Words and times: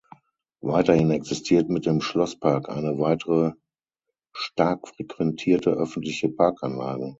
Weiterhin 0.63 1.11
existiert 1.11 1.69
mit 1.69 1.85
dem 1.85 2.01
Schlosspark 2.01 2.69
eine 2.69 2.97
weitere 2.97 3.51
stark 4.33 4.87
frequentierte 4.87 5.69
öffentliche 5.73 6.27
Parkanlage. 6.27 7.09